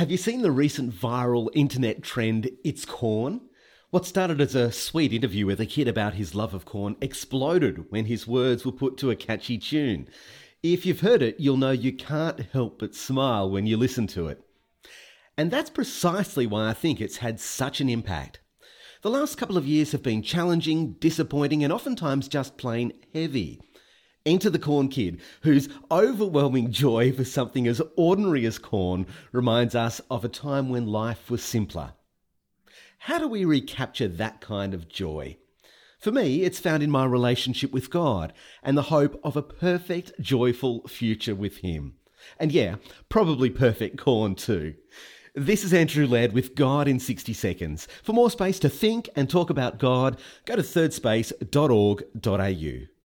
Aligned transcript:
Have 0.00 0.10
you 0.10 0.16
seen 0.16 0.40
the 0.40 0.50
recent 0.50 0.94
viral 0.94 1.50
internet 1.52 2.02
trend, 2.02 2.48
It's 2.64 2.86
Corn? 2.86 3.42
What 3.90 4.06
started 4.06 4.40
as 4.40 4.54
a 4.54 4.72
sweet 4.72 5.12
interview 5.12 5.44
with 5.44 5.60
a 5.60 5.66
kid 5.66 5.88
about 5.88 6.14
his 6.14 6.34
love 6.34 6.54
of 6.54 6.64
corn 6.64 6.96
exploded 7.02 7.84
when 7.90 8.06
his 8.06 8.26
words 8.26 8.64
were 8.64 8.72
put 8.72 8.96
to 8.96 9.10
a 9.10 9.14
catchy 9.14 9.58
tune. 9.58 10.08
If 10.62 10.86
you've 10.86 11.00
heard 11.00 11.20
it, 11.20 11.38
you'll 11.38 11.58
know 11.58 11.72
you 11.72 11.92
can't 11.92 12.40
help 12.50 12.78
but 12.78 12.94
smile 12.94 13.50
when 13.50 13.66
you 13.66 13.76
listen 13.76 14.06
to 14.06 14.28
it. 14.28 14.42
And 15.36 15.50
that's 15.50 15.68
precisely 15.68 16.46
why 16.46 16.70
I 16.70 16.72
think 16.72 16.98
it's 16.98 17.18
had 17.18 17.38
such 17.38 17.82
an 17.82 17.90
impact. 17.90 18.40
The 19.02 19.10
last 19.10 19.36
couple 19.36 19.58
of 19.58 19.68
years 19.68 19.92
have 19.92 20.02
been 20.02 20.22
challenging, 20.22 20.92
disappointing, 20.94 21.62
and 21.62 21.74
oftentimes 21.74 22.26
just 22.26 22.56
plain 22.56 22.94
heavy. 23.12 23.60
Enter 24.26 24.50
the 24.50 24.58
corn 24.58 24.88
kid, 24.88 25.20
whose 25.42 25.70
overwhelming 25.90 26.70
joy 26.70 27.12
for 27.12 27.24
something 27.24 27.66
as 27.66 27.80
ordinary 27.96 28.44
as 28.44 28.58
corn 28.58 29.06
reminds 29.32 29.74
us 29.74 30.00
of 30.10 30.24
a 30.24 30.28
time 30.28 30.68
when 30.68 30.86
life 30.86 31.30
was 31.30 31.42
simpler. 31.42 31.94
How 32.98 33.18
do 33.18 33.26
we 33.26 33.46
recapture 33.46 34.08
that 34.08 34.42
kind 34.42 34.74
of 34.74 34.90
joy? 34.90 35.38
For 35.98 36.12
me, 36.12 36.42
it's 36.42 36.58
found 36.58 36.82
in 36.82 36.90
my 36.90 37.06
relationship 37.06 37.72
with 37.72 37.88
God 37.88 38.34
and 38.62 38.76
the 38.76 38.82
hope 38.82 39.18
of 39.24 39.36
a 39.36 39.42
perfect, 39.42 40.12
joyful 40.20 40.86
future 40.86 41.34
with 41.34 41.58
Him. 41.58 41.94
And 42.38 42.52
yeah, 42.52 42.76
probably 43.08 43.48
perfect 43.48 43.96
corn 43.96 44.34
too. 44.34 44.74
This 45.34 45.64
is 45.64 45.72
Andrew 45.72 46.06
Laird 46.06 46.32
with 46.32 46.54
God 46.54 46.88
in 46.88 46.98
60 46.98 47.32
Seconds. 47.32 47.88
For 48.02 48.12
more 48.12 48.30
space 48.30 48.58
to 48.58 48.68
think 48.68 49.08
and 49.16 49.30
talk 49.30 49.48
about 49.48 49.78
God, 49.78 50.18
go 50.44 50.56
to 50.56 50.62
thirdspace.org.au. 50.62 52.89